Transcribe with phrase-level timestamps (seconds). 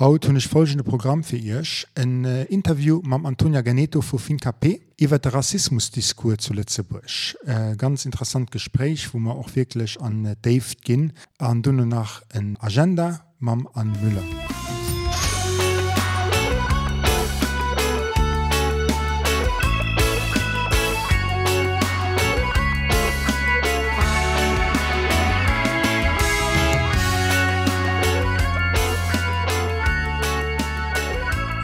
[0.00, 5.20] Haut hunnech folgende Programm fir Isch en äh, Interview mam Antonia Ganeto vu FinKP iwwer
[5.20, 7.06] der Rassismusdiskur zu Lettzeburg.
[7.46, 12.22] Äh, ganz interessant Gespräch, wo man auch wirklich an äh, Dave ginn an dunne nach
[12.32, 14.24] en Agenda mam an Müller.
[14.24, 14.63] Musik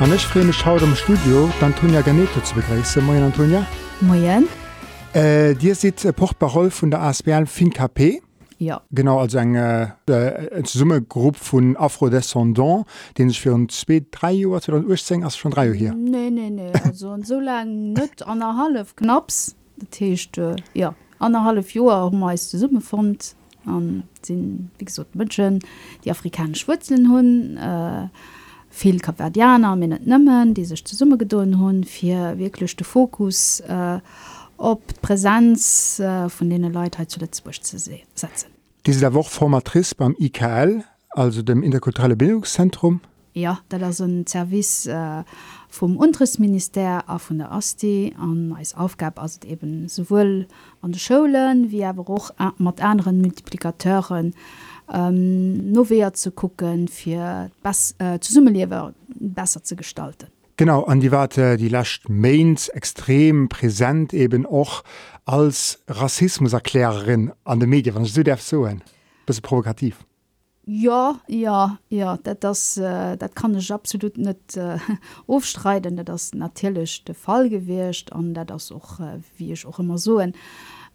[0.01, 3.05] Und ich freue mich heute im Studio, Antonia Ganeto zu begrüßen.
[3.05, 3.67] Moin Antonia.
[4.01, 4.49] Moin.
[5.13, 8.23] Äh, dir seid äh, Portparole von der ASBL FinKP.
[8.57, 8.81] Ja.
[8.91, 14.63] Genau, also eine, äh, eine Summegruppe von Afrodescendants, die sich für uns zwei, drei Jahre,
[14.63, 15.93] 2018, also schon drei Jahre hier.
[15.93, 16.73] Nee, nee, nee.
[16.83, 19.55] Also so lange nicht, anderthalb knapps.
[19.77, 23.19] Das heißt, äh, ja, anderthalb Jahre haben wir uns zusammen gefunden.
[23.67, 25.59] Und sind, wie gesagt, Menschen,
[26.07, 27.57] die afrikanische Wurzeln haben.
[27.59, 28.09] Äh,
[28.71, 33.61] viel Kapverdianer mir net nëmmen, die sech zu Summe gedoen hunn, fir wirklich de Fokus
[33.61, 33.99] äh,
[34.57, 38.49] op Präsenz äh, von denen Leute zu Lützburg zu setzen.
[38.87, 43.01] Diese der Woche Formatrice beim IKL, also dem Interkulturelle Bildungszentrum.
[43.33, 45.23] Ja, dat ist ein Service äh,
[45.69, 50.49] vom Unterrichtsminister a von der ASTI an als Aufgabe as eben sowohl
[50.83, 54.35] an den Schulen wie aber auch äh, mat anderen Multiplikateuren,
[54.93, 60.29] ähm, nower zu gucken fir äh, zu summelewer besser zu gestalten.
[60.57, 64.83] Genau an die Warte die lascht Mains extrem präsent eben auch
[65.25, 68.69] als Rassismuserklärerin an de Medien wann du derf so
[69.27, 70.05] bist provokativ.
[70.67, 74.79] Ja ja ja dat das, äh, dat kann ich absolut net äh,
[75.27, 79.79] aufstreiten, dat das natürlich de Fall gewircht an dat das auch äh, wie ich auch
[79.79, 80.19] immer so.
[80.19, 80.35] Ein,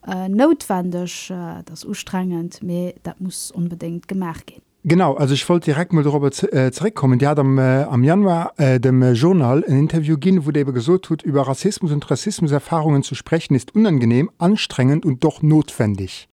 [0.08, 5.66] äh, notwendig äh, das ustrengend mir dat muss unbedingt gemerk gehen Genau, also ich wollte
[5.72, 7.18] direkt mal darüber äh, zurückkommen.
[7.18, 10.62] Der hat am, äh, am Januar äh, dem äh, Journal ein Interview gehen, wo der
[10.62, 16.30] eben gesagt hat, über Rassismus und Rassismuserfahrungen zu sprechen, ist unangenehm, anstrengend und doch notwendig.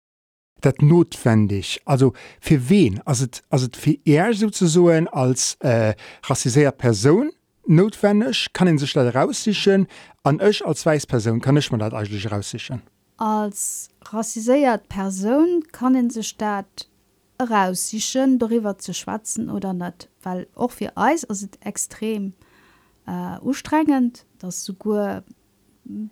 [0.61, 1.81] Das notwendig.
[1.87, 2.13] Also
[2.43, 3.01] für wen?
[3.07, 7.31] Also, also für er sozusagen als äh, rassisierte Person
[7.67, 9.87] notwendig, kann ihn sich das raussichern.
[10.25, 12.83] An euch als Weißperson kann ich mir das eigentlich raussichern
[13.23, 16.89] als rassiséiert Person kann in se staat
[17.41, 22.33] raussichen darüber zu schwatzen oder net weil auch für Eis as extrem
[23.07, 24.75] äh, ustrengend das so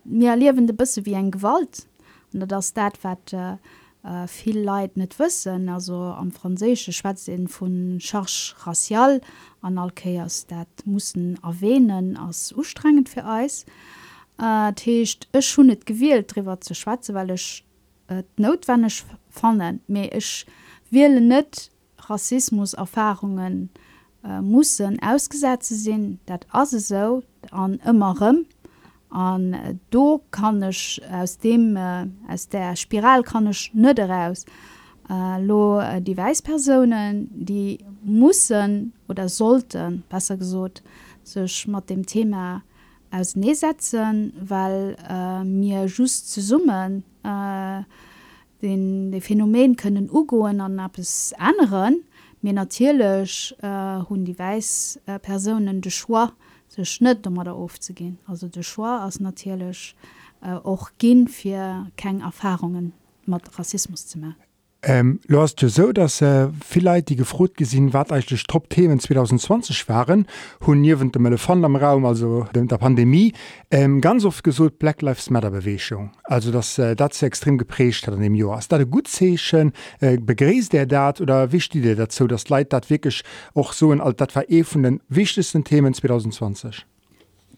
[0.04, 1.88] mir lebende bisse wie ein Gewalt.
[2.32, 3.56] Und das dat wat äh,
[4.04, 9.20] äh, viel Leid net wissen also am franzische Schwesinn von charge racial
[9.62, 13.64] an Alkeiers dat muss erwähnen als ustrengend für Eis.
[13.64, 13.99] und
[14.40, 17.64] äh, techt ech schon net gewählt drwer ze schwaze weil ich
[18.08, 20.46] äh, notwendig fannnen me ich
[20.90, 23.70] will net rassismuserfahrungen
[24.24, 28.46] äh, mussssen ausgesetze sinn dat as so an immerem.
[29.10, 34.46] An äh, do kann ich aus dem äh, aus der spiral kann ich net heraus
[35.10, 40.82] äh, lo äh, die weißpersonen die mussssen oder sollten besser gesot
[41.24, 42.62] sech mat dem thema
[43.10, 47.82] aus nee setzen, weil äh, mir just zu summen äh,
[48.62, 52.04] den de Phänomen können ugoen an ab es anderen
[52.42, 56.32] mir natierlech äh, hunn die weiß äh, Personen de schwa
[56.68, 58.18] se schnitt um da aufzugehen.
[58.26, 59.94] Also de schwa aus natürlich
[60.42, 62.92] äh, auch gehen für keng Erfahrungen
[63.26, 64.49] mit Rassismus zu machen.
[64.82, 69.86] Ähm, lo hast du so, dass äh, vielleicht die gefrot gesinn wat eigentlich Top-Themen 2020
[69.90, 70.26] waren
[70.66, 73.34] hun niwen dem Elefant am Raum also dem der Pandemie
[73.70, 76.12] ähm, ganz oft gesucht Black Lives Matter Bewegung.
[76.24, 80.16] Also dass äh, dat ze extrem geprecht hat an dem Joar dat gut sechen äh,
[80.16, 83.22] begräst der dat oder wichtig dir dazu das Leid dat wirklich
[83.54, 86.86] auch so in alt dat war eh von den wichtigsten Themen 2020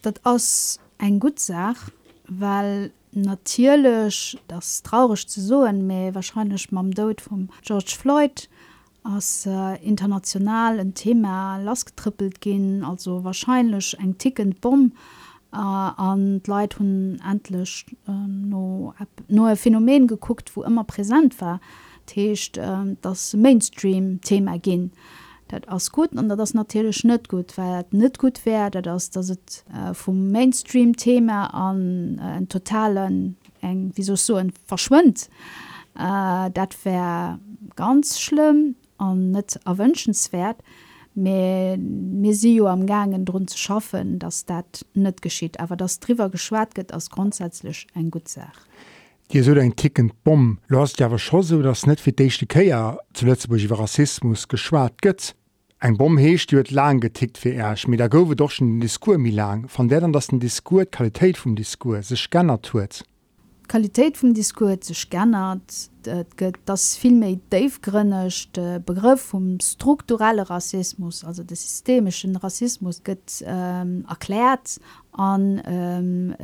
[0.03, 1.89] Dat aus ein gut Sach
[2.27, 8.49] weil natierlech das traurig zu soen méi wahrscheinlich mam Dod vom George Floyd
[9.05, 14.95] ass äh, international ein Thema lastgetrippelt gin, also wahrscheinlich eng tickend Bomb
[15.53, 18.95] äh, an Leiit hun endlich äh, no,
[19.29, 21.61] no Phänomen geguckt, wo immer präsent war,
[22.07, 24.87] techt äh, das Mainstream-Thema gin.
[24.87, 25.22] Äh,
[25.53, 29.11] dat ass gut an dat das natürlich net gut weil net gut wär dat das
[29.11, 35.29] dat het äh, vum Mainstream Thema an äh, en totalen eng wieso so en verschwunt
[35.95, 37.39] äh, dat wär
[37.77, 40.57] ganz schlimm an net erwünschenswert
[41.15, 46.75] mir si am gangen run zu schaffen dass dat net geschieht aber das drwer geschwert
[46.75, 48.67] gett als grundsätzlich ein gut Sach.
[49.31, 52.99] Dir so eng ticken Bomm, lo hast jawer scho so dats net fir déichte Käier
[53.13, 55.35] zuletzt boch iwwer Rassismus geschwaart gëtt,
[55.85, 59.31] Eg Bomm heescht huet la getickt fir Äsch, mit der gowe dochschen den Diskur mi
[59.31, 63.03] lang, van der dann dats den Diskur Qualitätit vum Diskur sech gannner tuet.
[63.67, 65.91] Qualität vom Diskur sich gernert
[66.65, 74.05] das viel méi Dave grünnecht Begriff vom strukturelle Rassismus also des systemischen Rassismus gött ähm,
[74.09, 74.81] erklärt
[75.13, 76.35] an ähm,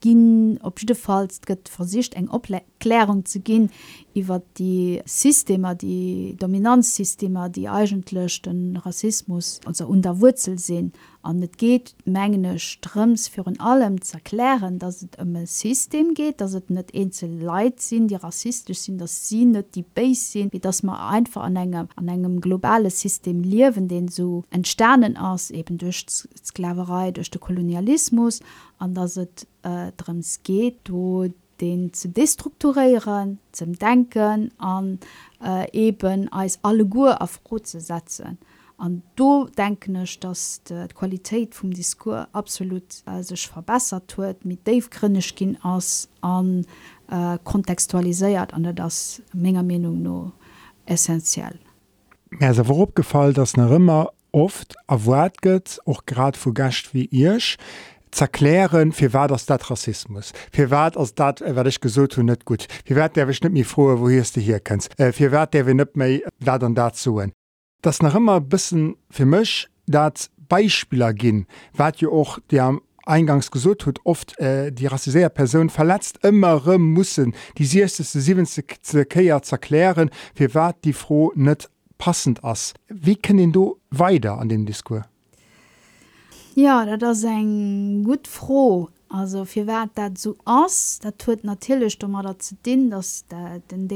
[0.00, 3.68] gin op falls gëtt versicht eng Opklärung zu gin
[4.14, 10.92] iwwer die Systeme die Dominanzsysteme die eigentlich den Rassismus also unter Wurzel sinn
[11.22, 16.54] an net geht mengene Strms für allem zu erklären dass het um System geht dass
[16.54, 20.60] het net einzel Leid sind die rassistisch sind das sie net die Base sind wie
[20.60, 25.76] das man einfach an engem an engem globales System liewen den so entsternen aus eben
[25.76, 26.06] durch
[26.44, 28.40] Sklaverei durch den Kolonialismus
[28.78, 30.88] an dass het äh, drums geht
[31.60, 34.98] den zu destrukturieren zum denken an
[35.44, 38.38] äh, eben als alle Gu auf Rot zu setzen
[38.82, 44.88] an do denkench dass de Qualität vum Diskur absolut äh, sech verbessert huet mit Dave
[44.90, 46.66] Grinnech gin ass an
[47.08, 50.32] äh, kontextualisiert an der das méger Menung no
[50.84, 51.58] essentiell.
[52.40, 57.56] Also worop gefallen dass na Rëmmer oft erwart gëtt och grad vu gascht wie Isch
[58.10, 60.32] zerklären fir war das dat Rassismus.
[60.50, 62.66] Fi wat aus dat wer ich gesot hun net gut.
[62.84, 64.90] Wie werd der net mir froh wo hierst du hier kennst.
[64.98, 67.32] Äh, Fi werd der net méi dat an dat zuen
[67.82, 73.50] das nach immer bisssen fir mech dat Beispieler ginn, wat je och der am eingangs
[73.50, 78.46] gesot huet oft äh, die rassiséier Person verletzt immer mussssen, die sie 7.
[79.08, 81.68] Käier zerklären, fir wat die froh net
[81.98, 82.74] passend ass.
[82.88, 85.04] Wie kennen du weiter an dem Diskur?
[86.54, 88.88] Ja, dat er se gut froh.
[89.14, 93.24] Also fir wer dat so ass, dat huet natilech do mat dat ze din, dats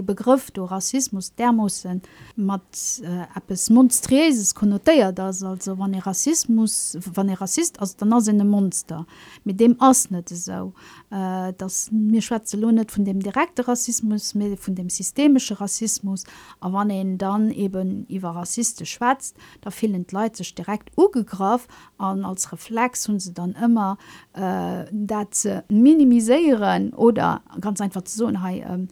[0.04, 2.02] Begriff do Rassismus der mussssen
[2.36, 8.08] mat äh, es monstreeses konnotéiert das also wann e Rassismus wann e Rassist ass der
[8.08, 9.06] nasinne Monster.
[9.44, 10.74] Mit dem ass net so
[11.10, 16.24] äh, dats mir Schweze lonet vun dem direkte Rassismus vun dem systemsche Rassismus
[16.60, 22.52] a wann en dann eben iwwer rassistisch schwätzt, da fielen leitech direkt ugegraf an als
[22.52, 23.96] Reflex hun se dann immer
[24.34, 28.88] äh, dat ze minimiseieren oder ganz einfach so hey, ähm,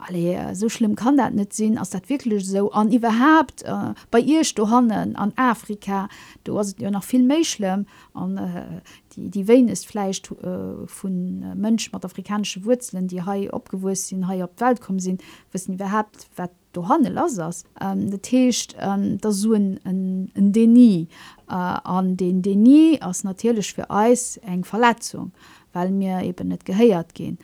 [0.00, 4.20] alle so schlimm kann dat net sinn als dat wirklich so an überhaupt äh, bei
[4.20, 6.08] ihr Stohannen an Afrika
[6.44, 8.80] du hast ja noch viel méi schlimm an äh,
[9.14, 14.08] die die Wein ist fleisch äh, vun äh, Mönsch mat afrikanische Wurzeln die ha opgewusst
[14.08, 15.22] sind ha op Welt kommen sind
[15.52, 21.08] wissen überhaupt wat hanne las ähm, de techt ähm, da so en Deni
[21.48, 25.32] äh, an den Deni als natürlich für Eis eng Verletzung.
[25.72, 27.38] Weil mir eben net geheiert gehen.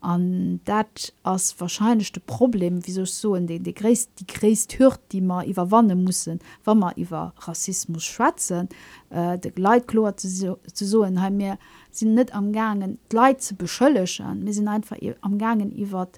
[0.00, 5.46] An dat as wahrscheinlichchte problem wieso so in den die gräst die hört die man
[5.48, 6.28] wer wanne muss
[6.64, 8.68] wann man wer rassismus schwatzen
[9.10, 11.58] äh, de Leitlor zu heim mir
[11.90, 16.08] sind net am gangen leid zu beschëllechen mir sind einfach am gangen iwwer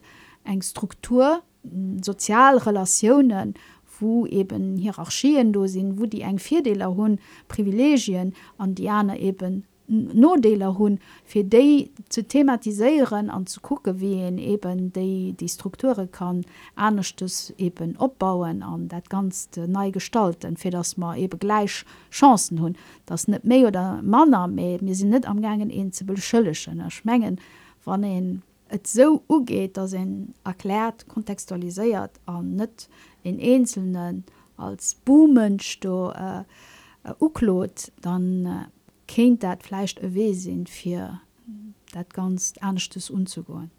[0.45, 1.43] eng struktur
[2.03, 3.55] sozialrelationen
[4.01, 7.19] wo eben hierarchien do sind wo die eng vierdeler hun
[7.49, 14.39] privilegien an diane eben Nodeler hunn fir déi zu thematiseieren an zu gucke wie en
[14.39, 16.45] eben déi die Strukture kann
[16.77, 22.77] ernstchtes eben opbauen an dat ganz nei gestalten fir dass ma eben gleich chancen hunn.
[23.07, 26.81] Das net méi oder Manner me mir sind net am gangen en ze beschëllechen.
[26.81, 27.41] Erschmengen
[27.85, 32.89] wann en et so ugeet dat en erklärt kontextualisiert an net
[33.23, 34.25] in einzelnen
[34.57, 36.41] als Bumensch do äh,
[37.05, 38.78] äh, uklot dann äh,
[39.09, 41.21] kind dat fleischcht ewe sinn fir
[41.93, 43.71] dat ganz ernstes unzugoen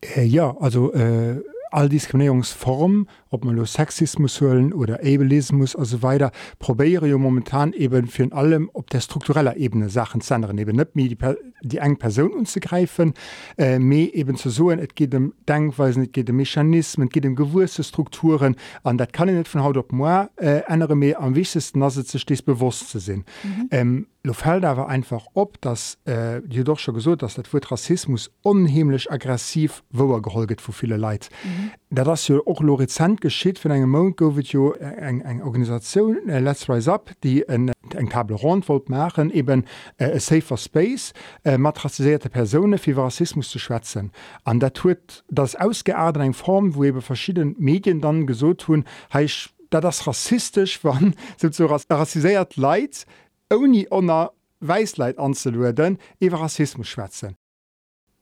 [0.00, 6.32] äh, ja also äh all Diskriminierungsformen, ob man nur Sexismus höllen oder Ableismus also weiter
[6.58, 11.16] probiere momentan eben für allem ob der struktureller Ebene Sachen zu anderen eben nicht die,
[11.62, 13.14] die eng Person unzugreifen
[13.56, 17.36] äh, mehr eben zu so es geht um Denkweisen es geht um Mechanismen geht um
[17.36, 21.34] gewürste Strukturen an das kann ich nicht von haut op moi äh, andere mehr am
[21.34, 23.68] wichtigsten dass sich das bewusst zu sehen mhm.
[23.70, 27.72] ähm, Lo fällt aber einfach op, dass äh, dir doch schon gesucht, dass das Wort
[27.72, 31.30] Rassismus unheimlich aggressiv woer geholget vor viele Leid.
[31.42, 31.70] Mhm.
[31.88, 36.40] Da das ja auch Lorizent Mount geschiet vun engem Mount gouft eng eng Organisaoun äh,
[36.40, 39.64] Let's Rise up, die en eng table Rondwol machen eben
[39.98, 41.12] äh, safer Space
[41.44, 44.10] äh, matrasierte Personen fir Rassismus zu schwätzen.
[44.44, 49.50] An der huet das ausgeaden eng Form, wo ebe verschieden Medien dann gesot hunn heich
[49.68, 53.04] da das rassistisch wann so rassiséiert Leiit
[53.50, 57.36] oni onnner Weisleit anzeluden iwwer Rassismus schwätzen.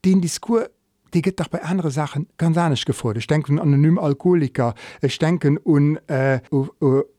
[0.05, 0.71] Den Diskur
[1.15, 3.23] die geht doch bei andere Sachen ganz anders gefordert.
[3.23, 6.41] Ich denke an anonym Alkoholiker, ich denke an äh,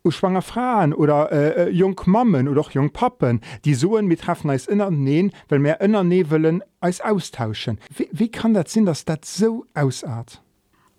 [0.10, 4.92] schwanger Frauen oder äh, äh Jungmammen oder auch Jungpappen, die so mit treffen als inner
[4.92, 7.80] nähen, weil mehr inner wollen als austauschen.
[7.96, 10.42] Wie, wie kann das sein, dass das so ausart?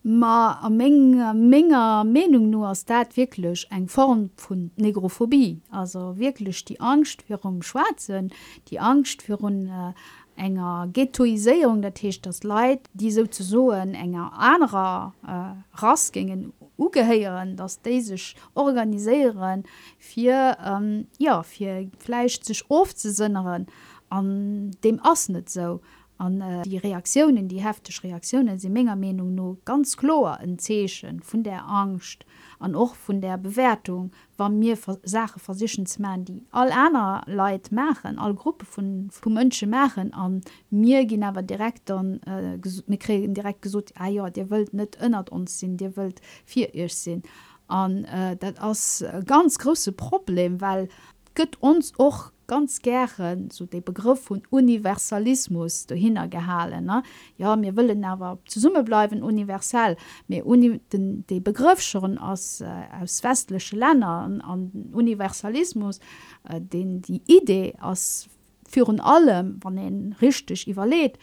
[0.02, 6.64] Ma a Menge Menge Menung nur as dat wirklich eng Form vun Negrophobie, also wirklich
[6.64, 8.32] die Angst für um Schwarzen,
[8.68, 9.92] die Angst für un äh,
[10.40, 17.56] enger Ghettoisierung der Tisch das Leid, die so zu sozusagen enger anderer äh, Rassgängen ugeheieren,
[17.56, 19.64] dass de sich organisieren
[19.98, 23.66] für ähm, ja für Fleisch sich aufzusinneren
[24.08, 25.80] an dem Asnet so.
[26.16, 31.22] An äh, die Reaktionen die heftig Reaktionen sind Menge Meinung nur ganz klar ein Zeschen
[31.22, 32.24] von der Angst
[32.60, 38.34] an auch von der Bewertung war mir Sache versichernsmen die all einer Leid machen all
[38.34, 43.62] Gruppe von von Mönsche machen an mir gehen aber direkt dann äh, wir kriegen direkt
[43.62, 47.26] gesucht ah, ja der Welt nicht erinnert uns sind der Welt vier ihr sind
[47.66, 50.88] an äh, das als ganz große Problem weil
[51.34, 56.90] gibt uns auch ganz gern so de Begriff von Universalismus dahinter gehalen
[57.38, 59.96] ja mir wollen aber zu Summe bleiben universell.
[60.26, 62.66] Mir uni den, den Begriff schon aus äh,
[63.00, 66.00] aus westliche Länder an, Universalismus
[66.48, 68.28] äh, den die Idee aus
[68.68, 71.20] führen allem wann den richtig überlebt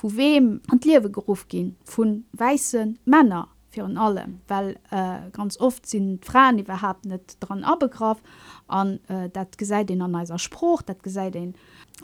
[0.00, 1.76] wo wem an Lebegeruf gehen?
[1.82, 7.64] Von weißen Männer für an allem weil äh, ganz oft sind Frauen überhaupt nicht dran
[7.64, 8.18] abgegraf
[8.66, 11.54] an äh, dat ge den an neiser Spruch dat ge den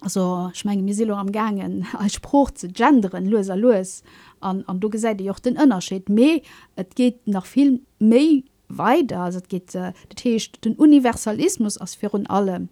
[0.01, 4.03] also schmenge mir am gangen als Spruch zu genderen loser los
[4.41, 6.43] an, an du ge se auch den ënnerscheet me
[6.77, 9.21] et geht nach viel méi weiter.
[9.21, 12.69] Also geht äh, das heißt, den Universalismus als für und allem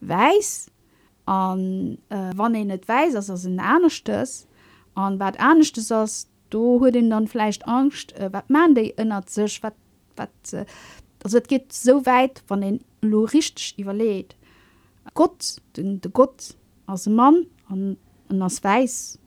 [0.00, 0.70] weiß.
[1.24, 4.48] An äh, wann er net weiß as er ernstchtes
[4.94, 9.30] an wat ernstchtes ass du hue den dann fleischcht angst äh, wat man de ënnert
[9.30, 9.62] sech?
[9.62, 9.74] Wat
[10.16, 10.64] wat äh,
[11.24, 14.36] also het geht so weit van den loristisch überlädt
[15.14, 16.54] Gott den de Gott
[16.86, 17.96] als Mann an
[18.42, 19.18] as weiß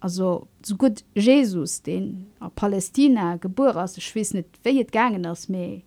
[0.00, 5.82] also so gut Jesus den a Palästina geboren as schwi net wieet gangen as me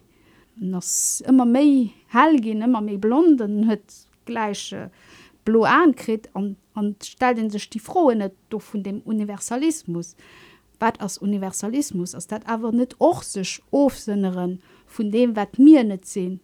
[0.56, 4.90] das immer méi hellgin immer méi blonden huet gleiche
[5.46, 10.16] blo ankrit an an stellen sech die frohe net do vun dem Universalismus
[10.80, 16.08] wat als Universalismus as dat awer net och sech ofsinnneren vun dem wat mir net
[16.08, 16.40] sinn.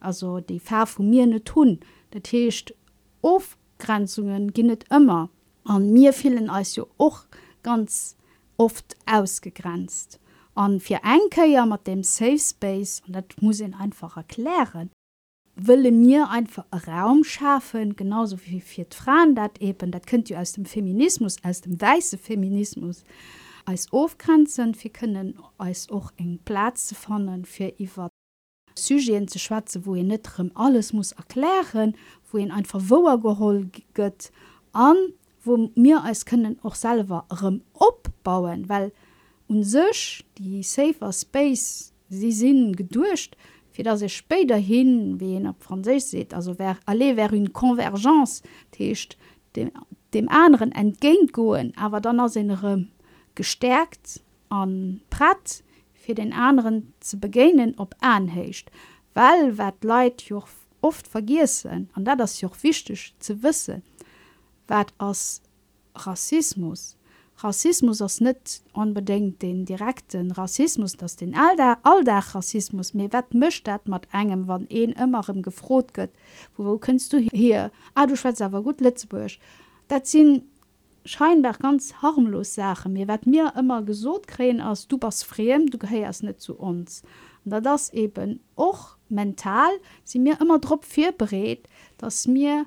[0.00, 2.74] Also die Ver vu mir net tun dat hecht
[3.20, 5.28] ofgrenzungen ginnet immer
[5.64, 7.26] an mir fielen als jo och
[7.62, 8.16] ganz
[8.56, 10.20] oft ausgegrenzt.
[10.54, 14.90] An fir enkeier mat dem safe space und dat muss ihn einfach erklären
[15.56, 20.52] willlle mir einfach Raum schaffen genauso wie vier Frauen dat eben dat könnt ihr aus
[20.52, 23.04] dem Feminismus aus dem weiße Feminismus
[23.64, 28.08] als ofgrenzen wir können als auch eng Platz fannen für Iwa
[28.76, 31.94] Sygien ze schwaze, wo ihr netrem alles muss erklären,
[32.30, 34.32] wo ihr ein Verwoer gehol gött
[34.72, 34.96] an,
[35.44, 38.92] wo mir als können auch selber rem opbauen, weil
[39.48, 43.36] un sech die safer Space sie sinn gedurcht,
[43.74, 47.52] fir dat se spéder hin wie en op Fraésich se, also wer alle wer hun
[47.52, 49.16] Konvergenz techt
[49.56, 49.70] dem,
[50.14, 52.88] dem anderen entgéint goen, awer dann as sinnerem
[53.34, 58.70] gestärkt an Pratt fir den anderen ze begenen op anhecht,
[59.14, 60.48] Well wat Leiit joch
[60.80, 63.82] oft vergissen an dat das joch wichtech ze wisse,
[64.66, 65.42] wat as
[65.94, 66.96] Rassismus
[67.44, 73.66] Rassismus ass net unbedingt den direkten Rassismus, dats den allder alldach Rassismus mé wett mëcht
[73.68, 76.14] dat mat engem wann een immerem gefrot gëtt.
[76.56, 77.70] Wo wo kënst du hier?
[77.94, 79.36] Ah du Schweätzer gut Litzburg.
[79.88, 80.48] Dat sinn
[81.04, 82.88] scheinbar ganz harmlos Sache.
[82.88, 87.02] mir wat mir immer gesot kräen als du bas friem, du geheiers net zu uns.
[87.44, 89.72] Da das eben och mental
[90.02, 92.64] sie mir immer drop fir berät, dass mir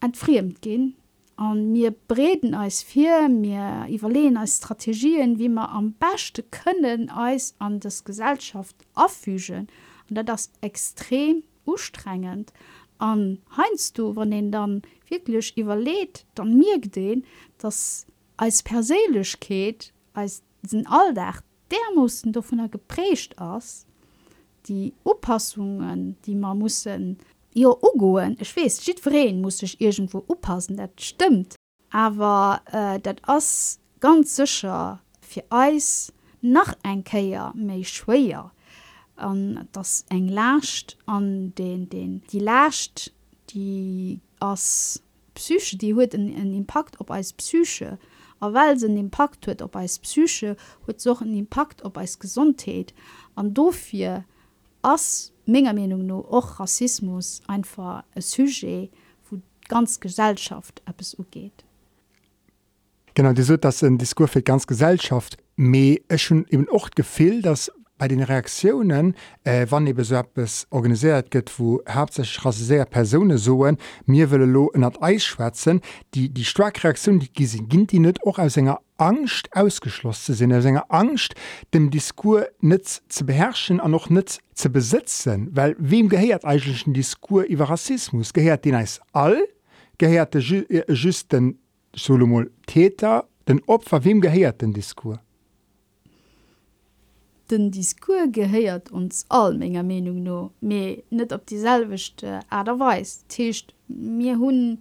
[0.00, 0.96] entfriemt gehen,
[1.36, 7.54] an mir breden als vier mir überlehen als strategien wie man am beste können als
[7.58, 9.68] an das gesellschaft auffügen
[10.08, 12.52] und da das extrem ustrengend
[12.98, 17.24] an heinst du wann den dann wirklich überlebt dann mir den
[17.58, 18.06] das
[18.38, 23.86] als perselisch geht als sind alldach der mussten davon geprägt aus
[24.68, 26.86] die Oppassungen die man muss
[27.56, 31.54] Jo ugoen schwes schiet verreen muss ich irgendwo oppassen dat stimmt.
[31.90, 38.50] Aber äh, dat ass ganz sicher fir Eis nach engkeier méi schwéier
[39.16, 43.14] an das eng lacht an den den die lacht
[43.48, 47.98] die ass psyche die huet en Impakt op als psyche.
[48.42, 52.92] A weil se den huet op als psyche huet soch en Impakt op als Gesundheet
[53.34, 54.26] an dofir
[54.82, 58.90] ass méger menung no och rassismus einfach e sujet
[59.30, 59.38] wo
[59.68, 61.64] ganz gesellschaft ab es ugeht
[63.14, 67.42] genau die so dass ein Diskur für ganz Gesellschaft me es schon eben oft gefehl
[67.42, 73.38] dass bei den Reaktionen äh, wann eben so es organisiert geht wo hauptsächlich sehr Personen
[73.38, 75.80] soen mir will lo hat Eisschwätzen
[76.14, 80.86] die die Starkreaktion die ging die nicht auch aus enger Angst ausgeschlossen sind aus enger
[80.88, 81.34] Angst
[81.74, 85.48] dem Diskur nicht zu beherrschen an noch nicht zu besitzen.
[85.52, 88.32] Weil wem gehört eigentlich ein Diskur über Rassismus?
[88.32, 89.38] Gehört den als all?
[89.98, 91.58] Gehörte äh, just den
[91.94, 94.04] Solomon Täter den Opfer?
[94.04, 95.20] Wem geheiert den Diskur?
[97.50, 104.38] den Diskur geheiert uns all méger Menung no mé net op dieselwichte aderweis techt mir
[104.38, 104.78] hunn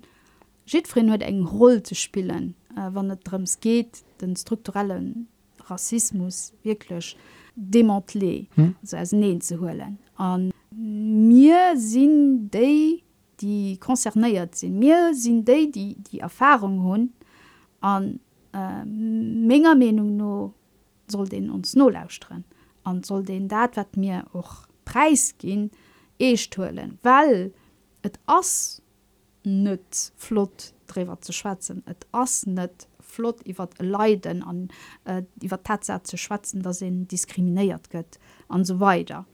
[0.65, 5.27] Schidfrin huet eng roll zu spielen äh, wann net drems geht den strukturellen
[5.67, 7.17] Rassismus wirklich
[7.55, 8.75] demantlé hm?
[8.91, 13.03] als neen zu holen an mir sinn déi
[13.41, 17.09] die konzernéiert sinn mir sinn déi die die Erfahrung hunn
[17.81, 18.19] an
[18.53, 20.53] äh, méger Menung no
[21.07, 22.43] soll den uns no lausren
[22.85, 25.71] an soll den dat wat mir och preis gin
[26.19, 27.51] eestuelen weil
[28.03, 28.81] et ass
[29.43, 31.83] net flott drwer zu schwatzen.
[31.87, 34.67] Et ass net flott iwwer leiden an
[35.05, 39.25] äh, iwwer Tatsat ze schwatzen da sinn diskriminéiert gëtt an so weiter.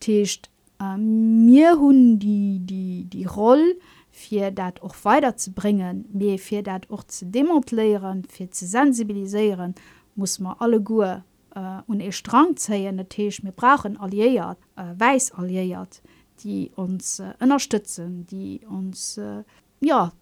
[0.00, 3.76] Techt äh, mir hunn die die die roll
[4.10, 9.74] fir dat och weiterzubringen mir fir dat och ze demontleeren fir ze sensibilisieren
[10.14, 11.22] muss man alle Gue
[11.60, 16.02] äh, und e strang zeien Tisch mir brauchen alliiert äh, weiß alliiert
[16.42, 19.42] die uns äh, unterstützen die uns äh,
[19.80, 20.12] ja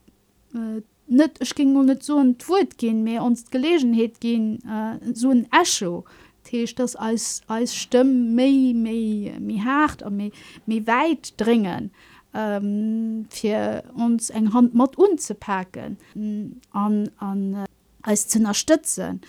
[0.54, 5.46] äh, net ich ging net so wu gehen mir uns gelegenheit gehen äh, so ein
[5.52, 6.04] Echo.
[6.44, 10.32] Teech das als als stimme méi méi mi hart a mi
[10.86, 11.90] weit dringen
[12.34, 15.98] ähm, fir uns eng hand mat unzupacken
[16.72, 17.66] an an äh,
[18.02, 19.20] als zu unterstützen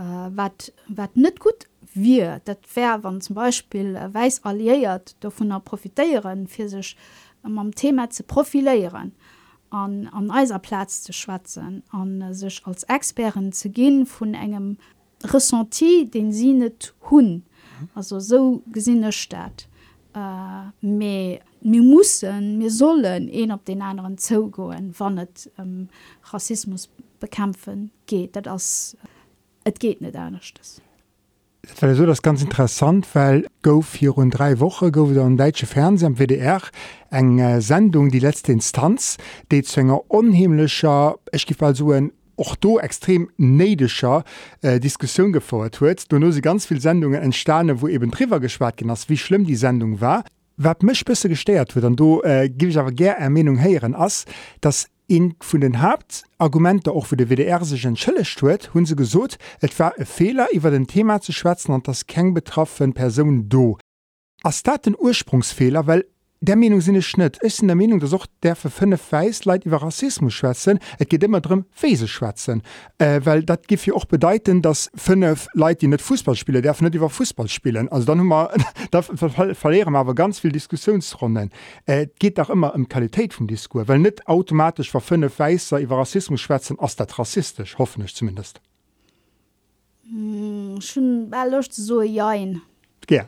[0.00, 5.50] äh, wat wat net gut wie dat wär wann zum Beispiel äh, weis alliiert davon
[5.50, 6.96] er profitieren fir sich
[7.44, 9.12] ähm, am Thema zu profilieren
[9.70, 14.78] an an Eiserplatz zu schwatzen an äh, sich als Experen zu gehen von engem
[15.22, 17.44] Ressenti den sie net hun
[17.94, 19.68] also so gesinne staat
[20.80, 25.88] mir äh, mussssen mir sollen een op den anderen zougoen wann het ähm,
[26.32, 26.88] Rassismus
[27.20, 28.34] bekämpfen geht.
[28.34, 29.19] Dat as äh,
[29.64, 30.80] het geht net ernstchtes
[31.78, 33.46] so das ganz interessant weil
[33.82, 36.62] vier und drei woche go wieder an deutsche Fernseh am WDR
[37.10, 39.18] eng äh, Sendung die letzte Instanz
[39.50, 44.24] de zwnger unheimlicher ich gefall so ein och do extrem neidescher
[44.62, 46.06] äh, Diskussion gefordert huet.
[46.10, 50.00] Nur sie ganz viel Sendungen entstane, wo eben Triver geschwar ass wie schlimm die Sendung
[50.00, 50.24] war.
[50.62, 54.26] wat mech bisse gesteiert wird, du äh, gi aber ger Ermenung heieren ass,
[54.60, 59.38] dass in vun den Hauptargumente auch für de WDR sich Schëlle stuet, hun se gesot,
[59.60, 63.76] et war e Fehler iwwer den Thema zu schwätzen an das keng betroffen Person do.
[64.44, 66.04] As dat den Ursprungsfehler, weil
[66.40, 67.36] der Meinung sinne schnitt.
[67.38, 70.78] Ist in der Meinung dass auch der für fünf weiß leid über Rassismus schwätzen.
[70.98, 72.62] Es geht immer drum Fese schwätzen.
[72.98, 76.94] Äh, weil das gibt ja auch bedeuten dass fünf Leute die nicht Fußballspiele der nicht
[76.94, 77.88] über Fußball spielen.
[77.88, 78.54] Also dann mal
[78.90, 81.50] da verlieren wir aber ganz viel Diskussionsrunden.
[81.84, 85.98] Äh, geht auch immer um Qualität vom Diskurs weil nicht automatisch für fünf Weißer über
[85.98, 88.60] Rassismus schwätzen aus der rassistisch hoffentlich zumindest.
[90.04, 91.32] Hm, schon
[91.70, 92.34] so ja.
[93.10, 93.24] Ja.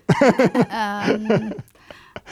[1.08, 1.54] ähm,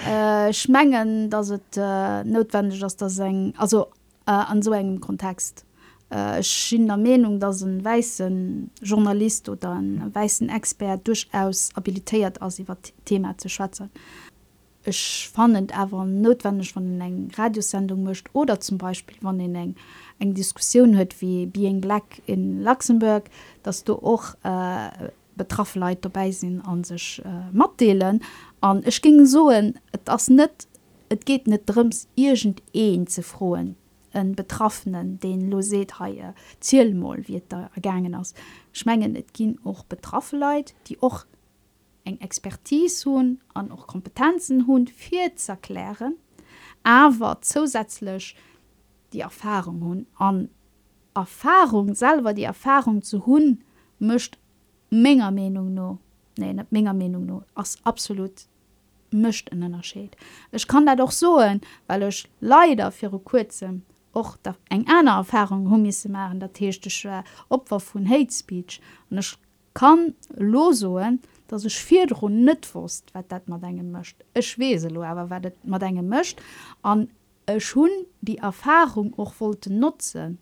[0.07, 3.87] äh, schmengen dass het äh, notwendig dass das eng also
[4.27, 5.65] äh, an so engem kontext
[6.11, 12.59] äh, schien der Meinung dass ein weißen Journalist oder ein weißen Expert durchaus habilitiert als
[12.59, 13.91] über Thema zu schwatzen.
[14.85, 19.75] Ich fand aber notwendig von eng Radiosendung mischt oder zum Beispiel wann den eng
[20.19, 23.25] eng Diskussion hört wie being black in Luxemburg,
[23.63, 28.20] dass du auch äh, betraffleit dabei sinn an sech äh, matdeelen.
[28.61, 30.68] An ich ging so et ass net
[31.09, 33.76] et geht net drums irgend een ze froen
[34.12, 38.35] en betroffenen den Loseethaie zielmoll wie da ergangen ass.
[38.72, 41.26] Schmengen et ginn och betraffleit die och
[42.05, 46.16] eng expertise hun an och kompetenzen hun fir zerklären
[46.83, 48.37] awer zusätzlich
[49.12, 50.48] die erfahrung hun an
[51.14, 53.62] erfahrung selber die erfahrung zu hunn
[53.98, 54.38] mischt
[54.90, 55.98] méger Menung no
[56.38, 58.46] nee net méger Menung no ass absolut
[59.11, 60.16] mischt en ënnerscheet.
[60.55, 65.70] Ech kann dat doch soen, weil ech leider fir kurzem och da eng einer Erfahrung
[65.70, 69.37] hunmi se maren der techtechär Opfer vun Hate Speech an ech
[69.74, 74.16] kann losoen, dats ech firrun net wurst, wat dat mat engem mëcht.
[74.35, 76.42] Ech weselo awer wat mat engem mëcht
[76.83, 77.09] an
[77.59, 80.38] schon die Erfahrung och wollte nutzen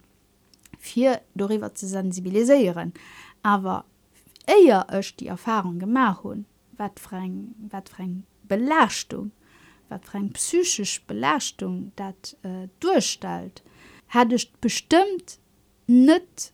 [0.78, 2.92] fir darüber zu sensibilisieren.
[3.42, 3.84] Aber
[4.48, 6.46] eier ech die Erfahrung gemach hun.
[6.76, 9.32] Wat freng wat freng Belastung
[9.88, 13.62] wat freng psychisch Belastung dat äh, durchstalt
[14.08, 15.38] hättecht bestimmt
[15.86, 16.52] net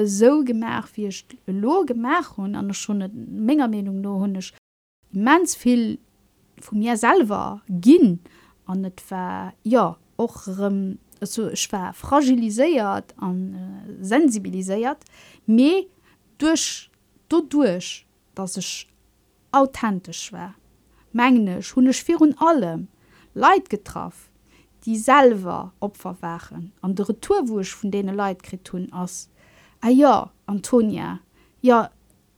[0.00, 1.10] so gemach wie
[1.46, 2.54] lo gemach hun.
[2.54, 3.00] An schon
[3.46, 4.52] méger Menung no hunnech
[5.12, 5.98] mans viel
[6.60, 8.20] vu mir selber ginn.
[8.66, 15.02] An net war ja och ähm, so, war fragiliséiert an äh, sensibiliséiert.
[15.46, 15.86] Me
[16.38, 16.87] durch
[17.28, 18.88] durch dass ich
[19.50, 20.54] authentisch war.
[21.12, 22.88] Menglech hunnech virun allem
[23.34, 24.30] Leid getraf
[24.84, 26.72] die selber opfer waren.
[26.80, 29.28] An de retourwurch von denen Leidkrit hun ass
[29.80, 31.20] ah ja Antonia.
[31.60, 31.90] Ja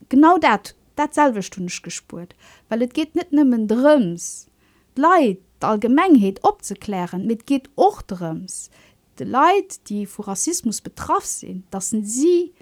[0.09, 2.35] genau dat dat selbestunnech gespurt
[2.67, 4.47] weil het geht net nimmen drums
[4.95, 8.69] Leid allgemengheet opzeklären mit geht och drums
[9.15, 12.53] de Leid die vor Rassismus betraf sind das sind sie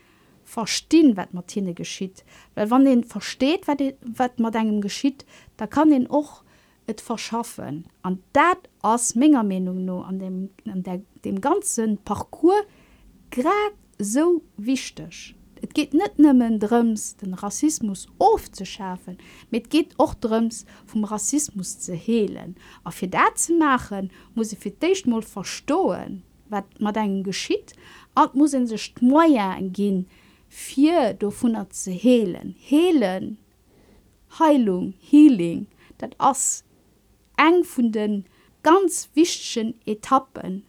[0.49, 2.25] verstehen wat Martine geschieht.
[2.55, 5.25] Weil wann den versteht wat, man engem geschieht
[5.57, 6.43] da kann den och
[6.87, 7.85] et verschaffen.
[8.01, 12.65] An dat ass menge Menung nur an dem, an der, dem ganzen parcours
[13.29, 15.35] grad so wichtig.
[15.61, 19.17] Et geht net nimmen drums den Rassismus aufzuschärfen
[19.51, 24.59] mit geht och drums vom Rassismus zu hehlen auf fir dat zu machen muss ich
[24.59, 27.73] für dich mal verstohlen, wat man engen geschieht
[28.15, 30.07] at muss sich Moier gehen
[30.49, 32.55] vier davon ze heelen.
[32.59, 33.37] Heelen
[34.37, 36.63] heilung healing dat ass
[37.35, 38.25] eng vun den
[38.61, 40.63] ganz wichtigschen etappen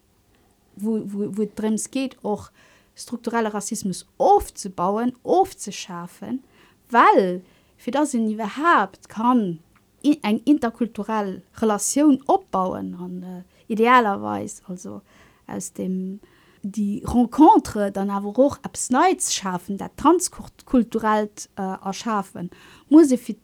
[0.76, 2.50] wo, wo, wo drems geht och
[2.94, 6.42] strukturelle rassismus aufzubauen aufzuschärfen
[6.90, 7.42] weil
[7.76, 9.60] für das in überhaupt kann
[10.02, 15.02] in eng interkulturelle relation opbauen an äh, idealerweise also
[15.46, 16.20] aus dem
[16.62, 22.50] die rencontre dann aber auch absneits schaffen der transkulturell äh, erschaffen.
[22.88, 23.34] Muss für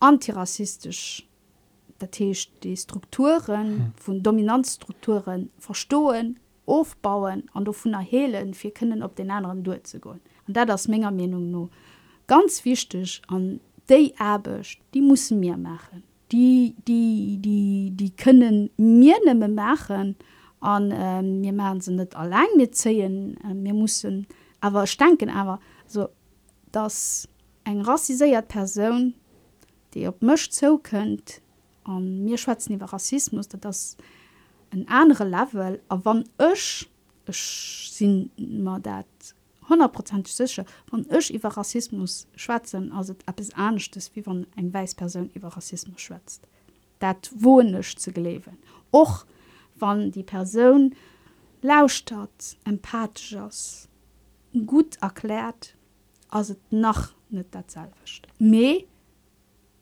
[0.00, 1.26] antirassistisch
[2.64, 3.92] die Strukturen hm.
[3.96, 10.64] von Dominanzstrukturen verstohlen aufbauen an davon erhelen wir können op den anderen durchzugehen und da
[10.64, 11.70] das Menge Meinung nur
[12.26, 16.02] ganz wichtig an die erbecht die muss mir machen.
[16.30, 20.16] Die die die die können mir ni machen
[20.62, 24.26] an wir ähm, machen sie nicht allein mitzählen wir ähm, müssen
[24.60, 26.08] aber denken aber so
[26.70, 27.28] dass
[27.64, 29.14] ein rassisiert Person
[29.92, 31.42] die op mischt so könnt
[31.84, 33.96] an mir schwatzen über Rassismus das
[34.70, 36.88] een andere Level a wann ech
[37.26, 38.30] sinn
[38.82, 39.34] dat
[39.68, 45.30] 100 sicher van ech iwwer Rassismus schwatzen het ab es anchtes wie wann eng Weisperson
[45.34, 46.46] iwwer Rassismus schwätzt.
[46.98, 48.58] Dat wonech ze gelewen.
[48.92, 49.26] och
[49.82, 50.94] wann die Person
[51.60, 53.88] lauscht hat empathisch ass.
[54.66, 55.76] Gut erklärt
[56.30, 58.28] ass et nach net datselcht.
[58.38, 58.84] Me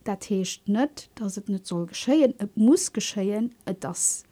[0.05, 4.25] dat heescht net, dats et net soll geschéien, Et muss geschéien, et das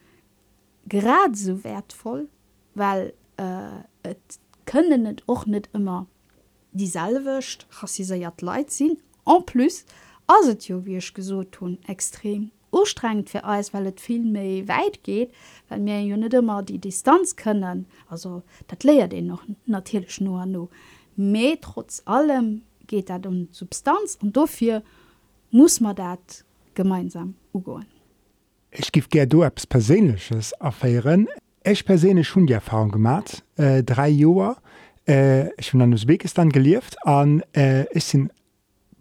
[0.88, 2.28] grad so wertvoll,
[2.74, 6.07] weil äh, et können net och net immer
[6.72, 8.98] dieselwecht rassiséiert leid sinn.
[9.24, 9.85] En plus
[10.26, 15.33] aset jo wiech gesot hun extrem ustrengt für alles weil es viel mehr weit geht
[15.68, 17.87] weil mir ja nicht immer die Distanz können.
[18.09, 20.68] Also das lehrt den noch natürlich nur nur
[21.16, 24.83] mehr trotz allem geht dat um Substanz und dafür
[25.50, 27.87] muss man dat gemeinsam umgehen.
[28.70, 31.28] Ich gif ger du apps persenleches affären
[31.64, 34.57] Ech perene schon die Erfahrung gemacht äh, drei Joer
[35.07, 38.31] äh, ich bin an Usbekistan gelieft an äh, ich sind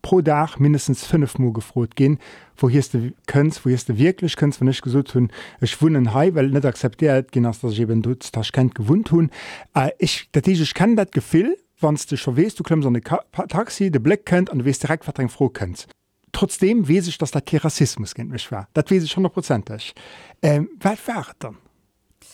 [0.08, 2.18] pro Dach mindestens 5 Mo gefrot gin,
[2.56, 6.34] wo hier du kënst, wo du wirklich kënst wenn ich gesot hun Ech wunnen hei,
[6.34, 9.30] well net akzeptiert gin ass derben du das kennt gewunt hun.
[9.76, 13.04] Äh, ich dat ich kann dat gefil, wann du schon west du klemmst an de
[13.50, 15.90] Taxi, de Black kennt an west direkt wat froh kennst.
[16.32, 18.70] trotzdem wees ich, dass der Ke Rassismus gen michch war.
[18.74, 19.94] Dat wees ich hundertprozentig.
[20.42, 21.58] Ähm, wat war dann?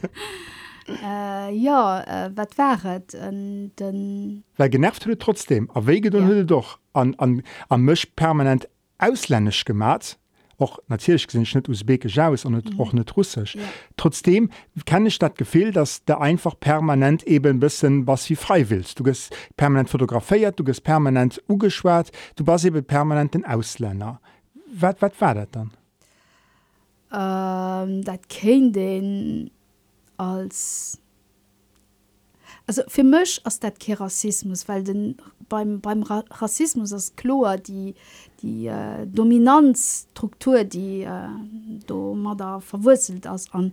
[0.88, 6.20] äh, ja äh, wat wäret den Well genervt huet trotzdem aéget ja.
[6.20, 8.68] hunde doch an, an, an Mëch permanent
[8.98, 10.18] auslännesch gemat
[10.58, 12.80] och natürlich gesinn net usbeke aus an mhm.
[12.80, 13.54] och net russsisch.
[13.54, 13.62] Ja.
[13.96, 14.50] Trotzdem
[14.84, 18.98] kenne ich dat gefehl, dass der einfach permanent eben bisssen was wie frei willst.
[18.98, 24.20] Du gest permanent fotografiiert, du gest permanent ugeschwert, du war eben permanent den Ausländer.
[24.72, 25.72] Wat wat war dat dann?
[27.12, 29.50] Ähm, dat ken den
[30.16, 30.98] als
[32.66, 35.16] also für mich aus dat kein Rassismus weil den
[35.48, 37.94] beim beim Ra Rassismus als chlor die
[38.42, 41.28] die äh, Dominanzstruktur die äh,
[41.86, 43.72] do man da verwurzelt als an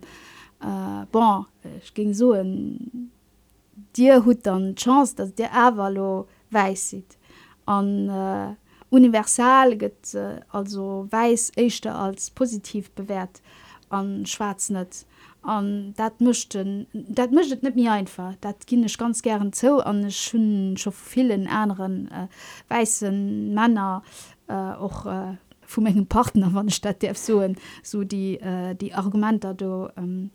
[0.60, 1.46] äh, bon
[1.82, 2.34] ich ging so
[3.96, 7.18] dir hut dann chance dass der Avalo weiß sieht.
[7.66, 8.54] An äh,
[8.90, 13.42] universal get äh, also weiß echte als positiv bewährt
[13.88, 15.06] an schwarz net
[15.44, 18.34] an dat mischten dat mischet net mir einfach.
[18.40, 22.28] Dat ging ich ganz gern zo an schon schon vielen anderen äh,
[22.68, 24.02] weißen Männer
[24.48, 27.42] äh, auch äh, vu engen Partner wann statt der so
[27.82, 30.30] so die äh, die Argumenter do ähm,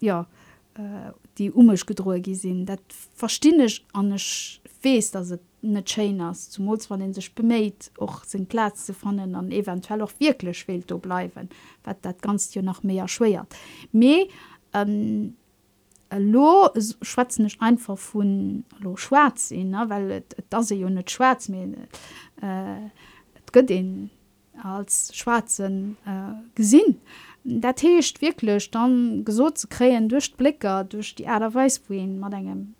[0.00, 0.41] ja die
[0.74, 2.66] äh, die umisch gedrohe gesinn.
[2.66, 2.82] Dat
[3.14, 8.46] verstinnech anch fees dat se net Chainers zum Mos wann den sech bemméit och sinn
[8.46, 11.48] Platz ze fannen an eventuell auch wirklich wild do bleiwen
[11.84, 13.54] wat dat ganz jo nach mé erschwiert
[13.92, 14.26] me
[14.72, 15.36] ähm,
[16.10, 16.68] lo
[17.02, 21.76] schwatzennech einfach vun lo schwarz sinn weil da se jo net schwarz me
[22.42, 22.90] äh,
[23.52, 24.10] gëtt den
[24.62, 27.00] als schwarzen äh, gesinn
[27.44, 32.74] der Techt wirklich dann gesot zu kreen durch Blicker durch die Äderweis wohin man engem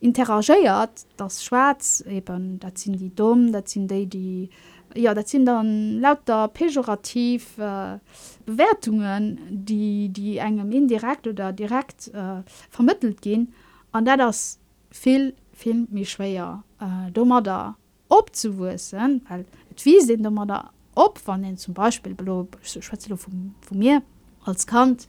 [0.00, 4.50] interagiert das Schwarz eben dat sind die dumm dat sind die die
[4.94, 7.98] ja dat sind dann lauter pejorativ äh,
[8.46, 13.52] Bewertungen die die engem indirekt oder direkt äh, vermittelt gehen
[13.92, 14.58] an der das
[14.90, 17.76] viel viel mich schwer äh, dummer da
[18.08, 19.44] opzuwussen weil
[19.84, 24.02] wie sind dummer da op wann den zum Beispiel belo Schwe vu mir
[24.44, 25.06] als Kant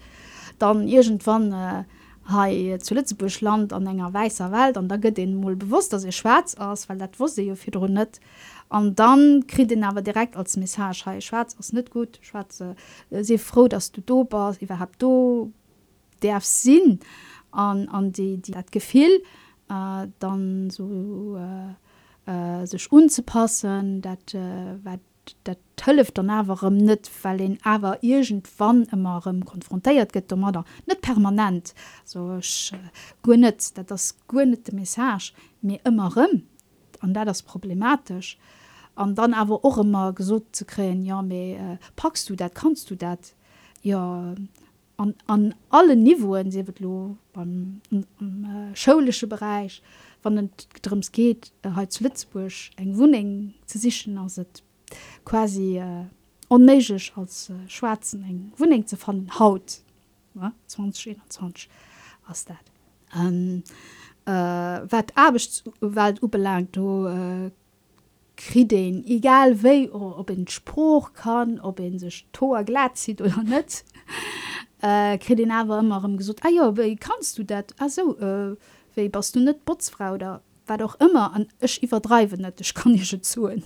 [0.59, 1.83] dann irgendwann äh,
[2.25, 6.05] ha zu Lützeburg Land an enger weißer Welt an da gëtt den moll bewusst dass
[6.05, 8.19] ihr schwarz aus, weil dat wusste ihr fir net.
[8.69, 12.75] An dann krit den aber direkt als Message hey, schwarz ass net gut schwarze
[13.09, 15.51] äh, se froh dass du do bist überhaupt hab do
[16.21, 16.99] derf sinn
[17.51, 19.23] an an die die dat gefiel
[19.69, 25.01] äh, dann so äh, äh, sech unzupassen dat äh, wat
[25.43, 30.65] dat tëlleft der nawerem net weil den awer irgend wann immerem konfrontéiert gett um oder
[30.87, 31.73] net permanent.
[32.05, 32.77] So äh,
[33.23, 36.43] gunnet dat das gunnete Message mir immerem
[36.99, 38.37] an der das problematisch.
[38.95, 42.89] An dann awer och immer gesot zu kreen ja me äh, packst du dat kannst
[42.89, 43.33] du dat?
[43.81, 44.35] Ja
[44.97, 49.81] an, an alle Niveen sewet lo beim äh, schosche Bereich
[50.23, 50.49] wann
[50.81, 54.63] drums geht äh, he Lützburg eng Wuing ze sichchen as het
[55.25, 56.05] quasi äh,
[56.49, 59.81] onmeigch als äh, Schwarzen eng Wuning ze fan Haut
[60.35, 60.53] ja?
[60.67, 61.69] 2021
[62.27, 62.57] ass dat.
[63.15, 63.63] Ähm,
[64.25, 67.51] äh, wat Abwald wat ubelangt do äh,
[68.37, 73.83] kriden egal wéi ob en Spruch kann, ob en sech toer glat zieht oder net.
[74.81, 77.73] äh, Kredin awer immer gesot Eier ah, ja, wéi kannst du dat?
[77.79, 78.55] Also äh,
[78.95, 82.93] wéi bas du net Botsfrau da war doch immer an ich überdreiben net ich kann
[82.93, 83.63] nicht zuen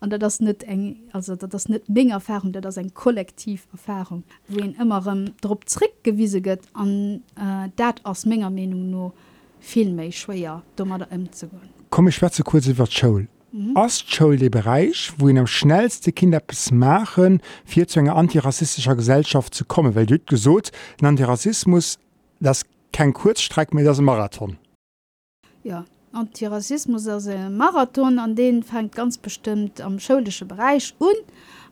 [0.00, 4.24] an das net eng also das net Bing Erfahrung der das ein Kollektiverfahrung.
[4.48, 9.12] Wohin immer um, Drtrick gewiese gött an äh, dat aus Menge Meinung nur
[9.60, 13.74] viel méi schwer dummer da zu gehen Komm ich schwarze kurz über Schoul mhm.
[13.74, 19.54] Ostschule der Bereich wo in am schnellste Kinder bis machen vier zu einer antirassistischer Gesellschaft
[19.54, 19.94] zu kommen.
[19.94, 20.70] Weil du gesot
[21.00, 21.98] ein Antirassismus
[22.40, 24.58] das kein Kurzstreck mehr das Marathon.
[25.64, 25.84] Ja
[26.16, 30.94] Antirassismus as Marathon an den fängt ganz bestimmt am schulische Bereich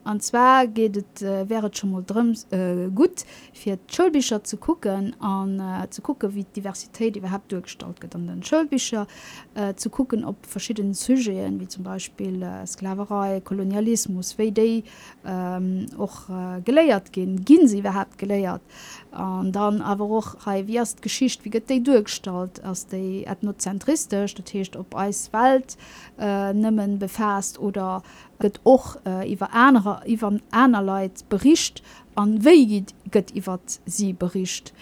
[0.05, 5.15] und zwar geht het äh, wäret schon mal drum äh, gut fir Schulbücher zu gucken
[5.21, 9.07] an äh, zu gucken wie Diversität überhaupt durchgestaltet an den Schulbücher
[9.55, 14.85] äh, zu gucken ob verschiedene Sujeten wie zum Beispiel äh, Sklaverei Kolonialismus wie
[15.27, 17.45] ähm, auch äh, geleiert gehen.
[17.45, 18.63] Gin sie überhaupt geleiert?
[19.11, 24.35] An dann aber auch hey, wie erst Geschicht wie get durchgestalt als die ethnozentristisch?
[24.35, 25.77] Das heißt, ob Eiswald
[26.19, 28.03] äh, nimmen befasst oder
[28.45, 31.83] gëtt och äh, iwwer Äer iwwer einer Leiit bericht
[32.15, 34.75] an wéi gëtt iwwer sie bericht.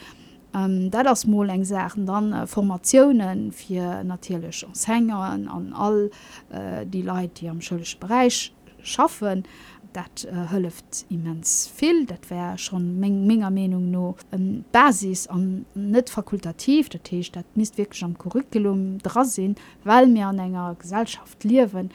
[0.54, 6.10] Ähm, dat ass moll eng sachen dann äh, Formatiounen fir natierlech Anshängeren an all
[6.50, 9.44] äh, die Leiit, die am schëllech Bereich schaffen,
[9.92, 15.64] dat äh, hëlleft immens vill, dat wär schon még méger Menung no ähm, Basis an
[15.74, 20.76] net fakultativ, dat Teech dat mis wirklich am Curriculum dra sinn, weil mir an enger
[20.78, 21.90] Gesellschaft liewen,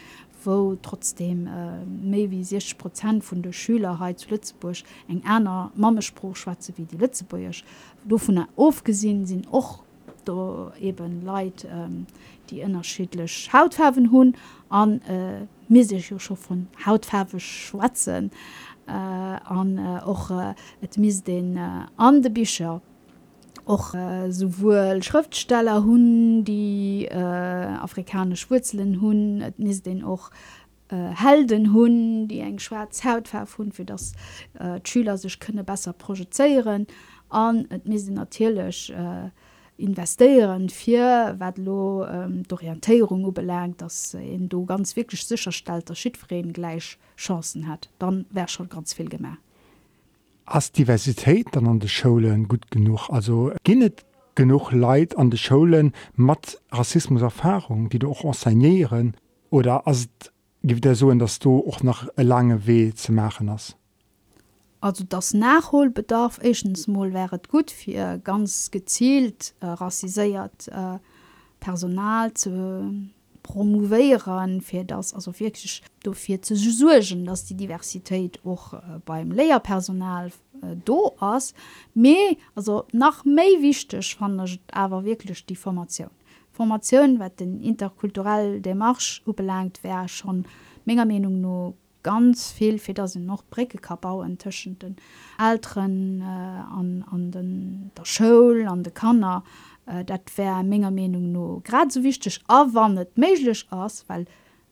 [0.47, 4.77] wo trotzdem äh, méi wie 60 Prozent vun der Schülerheit zu Lützeburg
[5.09, 7.65] eng einer Mammespruch schwaze wie die Lützeburgch.
[8.05, 9.83] Do vun er ofgesinn sinn och
[10.23, 12.07] do eben Leiit ähm,
[12.49, 14.35] die ënnerschilech Hauthaven hunn
[14.69, 18.31] an äh, misich jo vun Hauthawe schwatzen
[18.87, 22.81] äh, an och äh, et mis den äh, an de Bicher
[23.67, 30.31] auch äh, sowohl Schriftsteller hun die äh, afrikanisch Wurzeln hun ist den auch
[30.89, 34.13] äh, Helden hun die eng schwarz hautfärf hun für das
[34.59, 36.87] äh, Schüler sich könne besser projizieren
[37.29, 39.29] an mis natürlich äh,
[39.77, 46.97] investieren fir watlo ähm, d'Orientierung belangt, dass en äh, du ganz wirklich sicherstellter Schidfreen gleich
[47.15, 49.37] Chancen hat, dann wär schon ganz viel gemerk
[50.47, 53.09] as Diversitéit dann an de Schoen gut genug.
[53.09, 54.05] Also ginnet
[54.35, 59.15] genug Leid an de Schoen mat Rassismuserfahrung, die du auch enseignieren
[59.49, 60.07] oder as
[60.63, 63.77] gibt der so, dass du auch nach lange weh zu machen hast.
[64.79, 70.99] Also das Nachholbedarf echtensmol wäret gut fir ganz gezielt äh, rassiséiert äh,
[71.59, 72.91] Personal zu
[73.43, 80.31] promoveieren fir das also wirklich dofir ze sugen dass die Diversität och äh, beim Lehrpersonal
[80.61, 81.53] äh, do ass.
[81.93, 86.09] Me also nach méi wichtig fand aber wirklich die Formation.
[86.51, 90.45] Formation wat den interkulturell de Marsch belangt wär schon
[90.85, 94.95] méger Menung no ganz viel Feder sind noch Breckekabau entschen den
[95.37, 99.43] Ären äh, an, an den der Schul an de Kanner
[99.87, 104.25] äh, dat wär méger Menung no grad so wichtig awandet méiglech ass, weil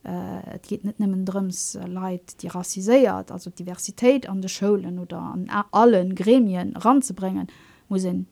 [0.03, 5.19] äh, geht net nimmen drums äh, Leiit die rassiséiert, also Diversität an de Schulen oder
[5.19, 7.47] an allen Gremien ranzubringen,
[7.89, 8.23] muss äh,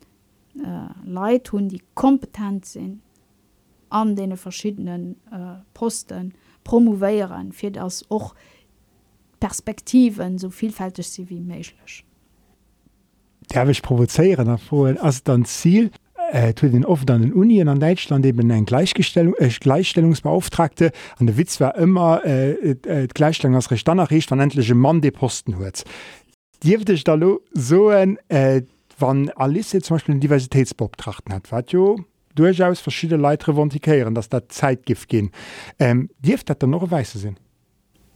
[1.03, 3.01] Leiit hun die kompetent sinn
[3.89, 8.35] an de verschiedenen äh, Posten promoveieren fir ass och
[9.39, 12.05] Perspektiven so vielfältig sie wie méiglech.
[13.53, 15.91] Derwich provozeieren erfoen as dann Ziel
[16.33, 21.37] äh, den oft an den Unien an Deutschland eben ein Gleichgestellung äh, Gleichstellungsbeauftragte an der
[21.37, 25.83] Witz war immer äh, äh, Gleichstellung als Recht danach van endliche Mann de Posten huet.
[26.63, 27.17] Diefte ich da
[27.53, 28.63] so ein, äh,
[28.97, 31.99] wann Alice zum Beispiel den Diversitätsbeobtrachten hat wat jo
[32.35, 35.29] durchaus verschiedene Leitre revendikieren, dass der Zeitgift gehen.
[35.77, 37.37] Ähm, Dieft dat er noch weiße sinn.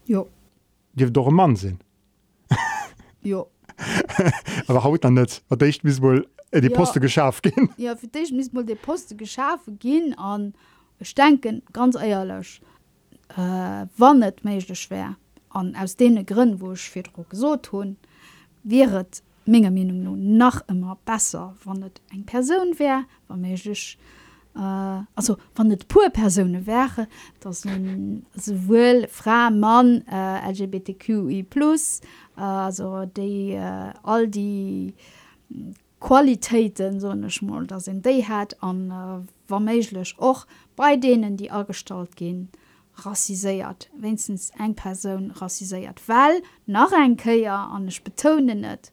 [0.07, 0.27] Jo.
[0.93, 1.77] Dir doch Mann sinn.
[3.21, 3.51] Jo.
[4.67, 6.75] Aber haut an net wat ich mis wohl äh, die ja.
[6.75, 7.69] Poste geschaf gin.
[7.77, 10.53] Ja für dich miss mal de Poste geschafe gin an
[11.17, 12.61] denken ganz eierlech
[13.35, 15.17] äh, wannnet meigchte schwer
[15.49, 17.97] an aus dee Grinn woch fir Druck so tun
[18.63, 23.97] wäret méger Min nun nach immer besser wannet eng Person wär war meigch
[24.55, 27.07] äh, also wann net pur Personen wäre
[27.39, 27.65] das
[28.35, 34.93] sowohl Frau Mann äh, LGBTQI äh, also die äh, all die
[35.99, 42.15] Qualitäten so schmoll da sind déi hat an äh, warméiglech och bei denen die astalt
[42.15, 42.49] gehen
[42.97, 43.89] rassiséiert.
[43.93, 46.07] Winstens eng person rassiséiert.
[46.07, 48.91] Well nach ein köier an betonen net.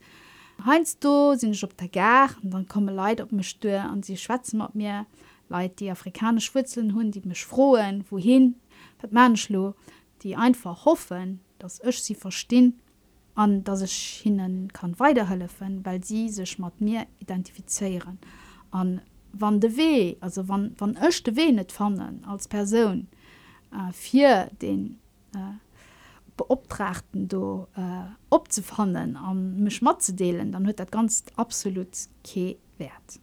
[0.65, 4.17] Heinz du sind ich op der gar dann komme leid op mich stö an sie
[4.17, 5.07] schwatzen mat mir.
[5.51, 8.55] Leiit die afrikanisch Schwitzeln hunn die mech frohen wohin?
[9.01, 9.75] Wat manlo
[10.23, 12.81] die einfach hoffen dass ich sie verstehen
[13.35, 18.19] an dass ich hinnen kann weiterhelfen, weil sie sich mat mir identifizieren
[18.71, 19.01] an
[19.33, 23.09] wann de weh, also wann, wann echte weh net fannen als Person
[23.73, 24.99] äh, für den
[25.35, 25.39] äh,
[26.37, 27.81] beobtrachten do äh,
[28.31, 33.21] opzufannen an mich mat dann hört dat ganz absolut ke wert.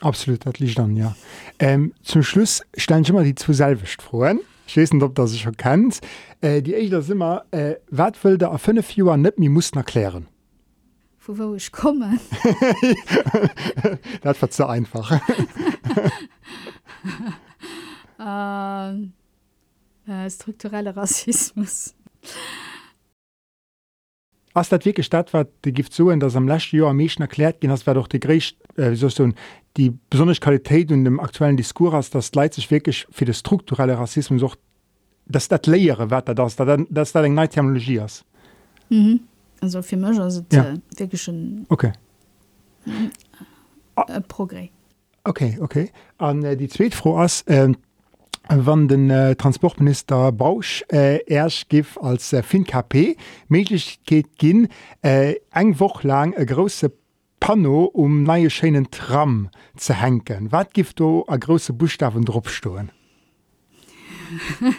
[0.00, 1.16] Absolut dat liegt dann ja.
[1.58, 4.40] Ähm, zum Schluss stellen immer die zu selwicht frohen.
[4.68, 6.00] Ich weiß nicht, ob das sich erkennt.
[6.42, 10.28] Äh, die ich das immer äh, wertvoll der a fünf Joer net mir muss erklären.
[11.24, 12.18] Wo wo ich komme
[14.22, 15.20] Dat war zu einfach.
[18.20, 19.12] ähm,
[20.06, 21.94] äh, strukturelle Rassismus
[24.54, 27.70] was dat wirklich statt war die gift so dass am last Jahr Menschen erklärt gehen
[27.70, 29.08] das war doch die Griech äh, so
[29.78, 34.42] die besonders Qualität und dem aktuellen Diskurs das leid sich wirklich für das strukturelle Rassismus
[34.42, 34.56] auch
[35.26, 38.24] das dat leere wetter das das da neue Terminologie ist
[38.90, 39.20] mhm.
[39.60, 40.72] also für mich also ja.
[40.72, 41.92] Äh, wirklich schon okay
[43.96, 44.68] äh, Progress
[45.24, 47.72] okay okay an äh, die zweitfrau aus äh,
[48.48, 53.16] wann den äh, Transportminister Bausch äh, erst gif als äh, FinKP
[53.48, 54.68] möglich geht gin
[55.02, 56.90] äh, eng woch lang e große
[57.48, 60.52] Pano um neie Schenen Tram ze henken.
[60.52, 62.90] Wat gift do a grosse Buchstaben dropstoen?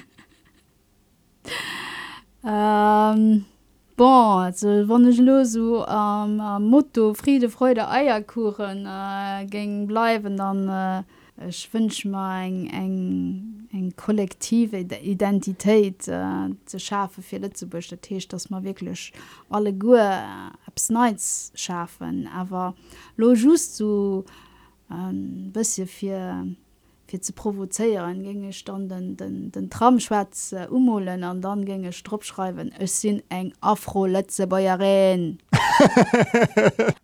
[2.45, 3.45] ähm,
[3.95, 4.53] bon
[4.87, 12.05] wannnech lo so am ähm, Motto Friede Freude Eierkuren äh, géng bleiwen dann äh, schwënsch
[12.05, 17.67] ma eng eng eng kollektive Identität äh, zu schafe für zu
[18.01, 19.13] Tisch dass man wirklich
[19.49, 22.75] alle Gu abs nights schaffen aber
[23.17, 24.25] lo just so
[24.89, 26.47] ein bisschen für
[27.09, 32.91] fir ze provozeieren ginge standen den, den Tramschwäz äh, ummolen an dann ginge Stroppschreiben Ech
[32.91, 35.39] sinn eng afro letze Bayerin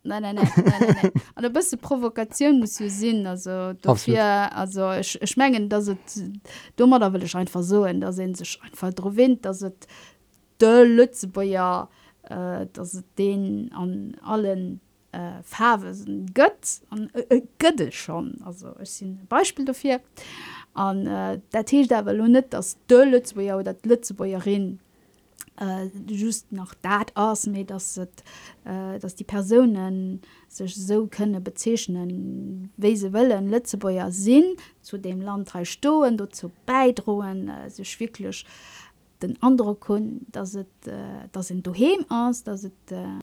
[0.06, 6.24] an der beste Provokaun muss je sinn also dafür, also schmengen dat het
[6.76, 9.88] dummer da will ich einfach soen da se sech einfach dro wind dat het
[10.58, 11.90] de Lützebuer
[12.30, 14.82] äh, dat den an allen
[15.16, 15.96] äh, Farbe
[16.34, 18.36] gött an äh, Götte schon.
[18.44, 20.02] Also es sind Beispiel dafür.
[20.74, 24.80] An äh, der Tisch der net das Dölletzbuer oder Lützebuerin
[25.60, 28.24] äh, just nach dat aus mir dass et,
[28.66, 35.54] äh, dass die Personen sich so könne bezeichnen wese wollen Lützebäuer sinn zu dem Land
[35.54, 38.46] drei Stoen dazu beidrohen äh, sich wirklich
[39.22, 41.74] den andere kun dass het, äh, das sind du
[42.10, 43.20] aus dass het, äh,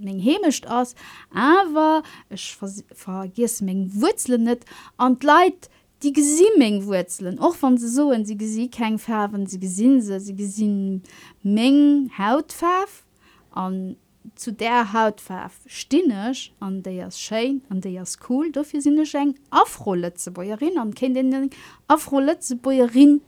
[0.00, 0.94] még hemischt ass,
[1.30, 2.56] awer ech
[3.04, 4.64] vergis még Wuzelelen net
[4.96, 5.68] an Leiit
[6.02, 10.34] die gesimming Wuzelelen och van se soen sie gesi keng färwen sie gesinn se sie
[10.34, 11.02] gesinn
[11.42, 13.04] Mng Hautfaf
[13.50, 13.96] an
[14.36, 20.30] zu der Hautfaf stinnech an déiers Schein an déiers cool dofir sinnne eng afrolle ze
[20.30, 21.54] Bäuerin an kind
[21.88, 23.20] afrolle ze Bäuerin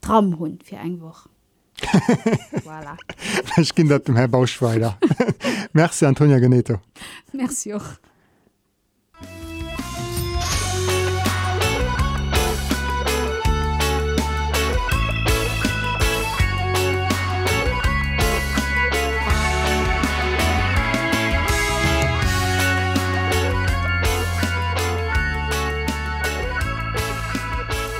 [0.00, 1.28] Tram hunn fir engwoch.
[2.64, 2.96] voilà.
[3.56, 4.96] Ich kind dat dem Herr Bauschweider.
[5.72, 6.80] Merci Antonia Geneto.
[7.32, 7.74] Merci.
[7.74, 7.98] Auch.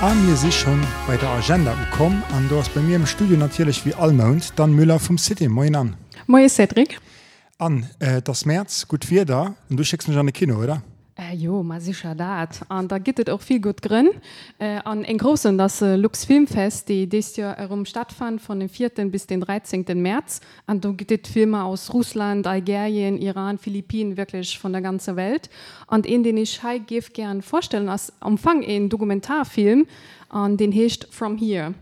[0.01, 3.37] An mir sich schon bei der Agenda gekommen an du hast bei mir im Studio
[3.37, 5.47] natürlich wie Almount dann Müller vom City.
[5.47, 5.95] Moin an.
[6.25, 6.99] Moin Cedric.
[7.59, 10.81] An äh, das März gut vier da und du schickst mich an Kino oder
[11.21, 14.09] Äh, jo ma sicher dat an da gittet auch viel gut grin
[14.57, 18.69] äh, an en großen das äh, Lux Filmfest die des ja herum stattfand von den
[18.69, 18.89] 4.
[19.11, 19.85] bis den 13.
[20.01, 25.49] März an du gittet Filme aus Russland, Algerien, Iran, Philippinen wirklich von der ganze Welt
[25.87, 29.85] und in den ich Hai gif gern vorstellen als umfang in Dokumentarfilm
[30.29, 31.75] an den hecht from hier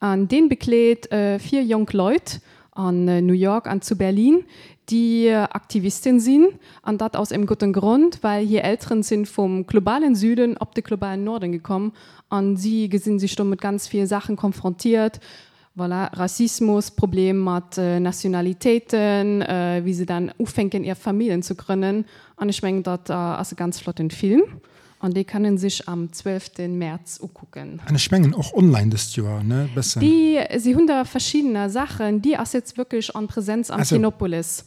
[0.00, 2.40] an den bekleet äh, vier Jung Leute
[2.72, 4.44] an äh, New York an zu Berlin
[4.88, 6.48] die Aktivistin sind
[6.82, 10.84] an dat aus dem guten Grund, weil hier Älteren sind vom globalen Süden ob den
[10.84, 11.92] globalen Norden gekommen
[12.28, 15.20] an sie sind sich schon mit ganz vielen Sachen konfrontiert.
[15.76, 22.06] Voilà, Rassismus, Problem hat äh, Nationalitäten, äh, wie sie dann aufhängen, ihre Familien zu gründen.
[22.36, 24.42] Und ich meine, das äh, also ganz flott den Film.
[25.00, 26.68] Und die können sich am 12.
[26.68, 27.82] März gucken.
[27.84, 29.68] Eine Schmengen auch online das Jahr, ne?
[29.74, 30.00] Besser.
[30.00, 34.64] Die, sie haben da verschiedene Sachen, die ist jetzt wirklich an Präsenz am also, Kinopolis.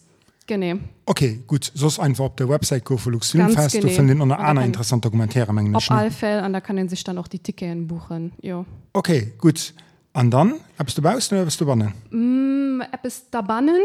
[0.50, 0.80] Genau.
[1.06, 1.72] Okay, gut.
[1.76, 3.84] So ist einfach auf der Website go für Lux Filmfest.
[3.84, 5.54] Du findest noch eine interessante Dokumentäre.
[5.74, 8.32] Auf alle Fälle, und da können sich dann auch die Tickets buchen.
[8.42, 8.66] Jo.
[8.92, 9.76] Okay, gut.
[10.14, 11.94] Und dann, bist du baust oder bist du bannen?
[12.10, 13.80] Mm, etwas da bannen.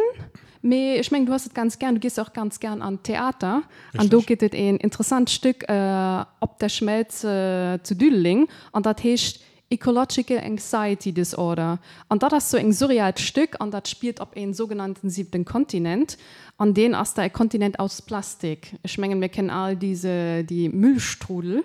[0.62, 3.65] Me, ich meine, du hast es ganz gern, du gehst auch ganz gern an Theater.
[3.93, 4.01] Richtig.
[4.01, 8.49] Und du geht es ein interessantes Stück, äh, ob der Schmelz äh, zu Düdeling.
[8.73, 9.41] Und das heißt,
[9.75, 11.81] Ecological Anxiety Disorder.
[12.09, 16.16] Und das ist so ein surreales Stück und das spielt auf einen sogenannten siebten Kontinent.
[16.57, 18.77] An den ist der Kontinent aus Plastik.
[18.85, 21.64] Ich meine, wir kennen all diese die Müllstrudel.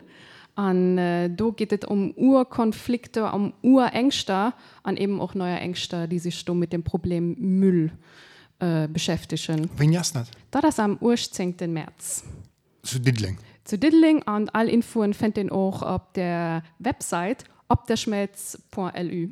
[0.55, 4.53] Und äh, da geht es um Urkonflikte, um Urängste
[4.83, 7.91] und eben auch neue Ängste, die sich mit dem Problem Müll
[8.59, 9.69] äh, beschäftigen.
[9.79, 10.31] Ist das?
[10.51, 11.55] Das ist am 18.
[11.67, 12.23] März.
[12.83, 13.37] Zu Diddling.
[13.63, 19.29] Zu Diddling und alle Infos findet ihr auch auf der Website op der schmelz.lu.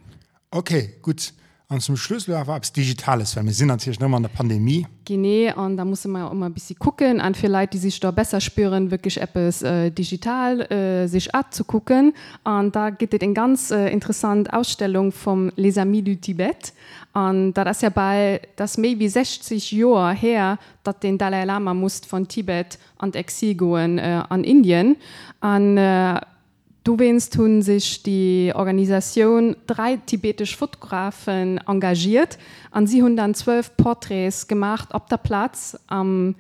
[0.52, 1.34] Okay, gut.
[1.70, 4.88] Und zum Schluss war es Digitales, weil wir sind natürlich noch mal in der Pandemie.
[5.04, 8.00] Genau, und da muss man auch immer ein bisschen gucken, an für Leute, die sich
[8.00, 12.14] da besser spüren, wirklich etwas äh, digital äh, sich anzugucken.
[12.46, 16.72] Und da gibt es eine ganz äh, interessante Ausstellung vom Les Amis du Tibet.
[17.14, 22.00] Und da ist ja bei, das maybe 60 Jahre her, dass den Dalai Lama muss
[22.00, 24.96] von Tibet an Exil gehen äh, an Indien.
[25.42, 26.22] Und äh,
[26.88, 32.38] Du wennst tun sich die Organisation drei tibetisch Fotografen engagiert.
[32.72, 36.36] An sie 112 Porträts gemacht ob der Platz am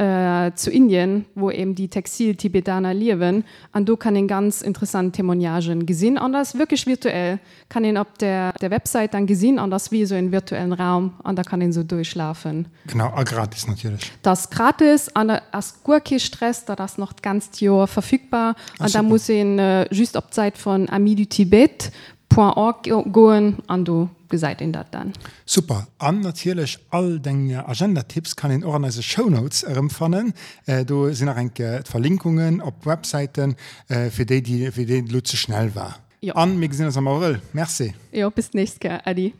[0.00, 3.44] äh, zu Indien, wo eben die Textil-Tibetaner leben.
[3.74, 6.16] Und du kann den ganz interessanten Temoniagen gesehen.
[6.16, 7.38] Und das wirklich virtuell.
[7.68, 11.12] Kann ihn auf der, der Website dann gesehen, und das wie so in virtuellen Raum.
[11.22, 12.68] Und da kann ihn so durchschlafen.
[12.86, 14.10] Genau, gratis natürlich.
[14.22, 18.54] Das gratis, und als Gurki-Stress, da das noch ganz Jahr verfügbar.
[18.78, 21.92] Ach, und da muss ihn äh, just auf Zeit von amidutibet.org
[22.32, 25.12] gehen, und du gesäit in dat dann.
[25.44, 30.32] Super an natierlech all denge Agendatipps kann in organise Shownotes erëmfannen.
[30.66, 33.56] Äh, du sinn enke Verlinkungen op Webseiten
[33.88, 35.96] äh, fir déi die fir de Luze schnell war.
[36.20, 36.34] Ja.
[36.34, 37.40] An mé sinn am Morel.
[37.52, 37.94] Merci.
[38.12, 39.34] Ja bis nächst Adi.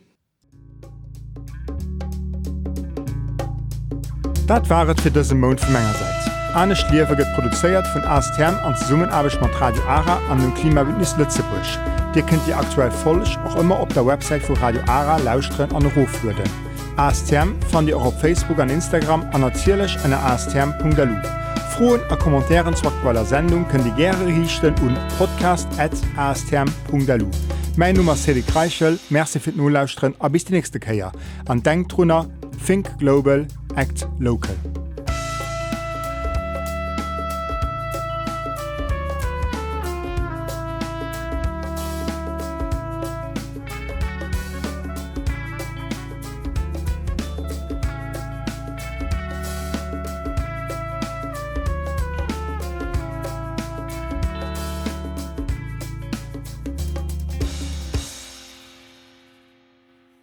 [4.46, 6.32] Dat waret fir dëse Mo vu Mengeger seit.
[6.54, 11.16] Anne Schliewe get produzéiert vun Astherm an Summen abeg mat Radio Ara an dem Klimabündnis
[11.16, 11.78] Lützebusch.
[12.14, 15.86] Dir kennt ihr aktuell vollch auch immer op der Website vu Radio Ara lausren an
[15.86, 16.10] Ruf.
[16.96, 21.14] ASTM fand ihr auch auf Facebook an Instagram an erzählech an astm.lu.
[21.76, 27.26] Frohen a Kommentaren zu aktueller Sendung können die gerne richten und podcast@astm.lu.
[27.76, 31.12] Mein Nummer Cedi Kreichel, Mercfir null lausren a bis die nächste Käier.
[31.46, 32.26] An Denktrunner,
[32.66, 33.46] Think Global,
[33.76, 34.56] Act Local.